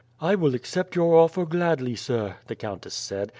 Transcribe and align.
"I 0.19 0.33
will 0.33 0.55
accept 0.55 0.95
your 0.95 1.13
offer 1.15 1.45
gladly, 1.45 1.95
sir," 1.95 2.37
the 2.47 2.55
countess 2.55 2.95
said. 2.95 3.29